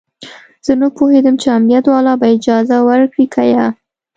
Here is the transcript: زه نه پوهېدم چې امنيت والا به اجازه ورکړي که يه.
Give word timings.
زه 0.65 0.73
نه 0.81 0.87
پوهېدم 0.97 1.35
چې 1.41 1.47
امنيت 1.57 1.85
والا 1.89 2.13
به 2.21 2.27
اجازه 2.35 2.77
ورکړي 2.89 3.25
که 3.33 3.43
يه. 3.53 3.65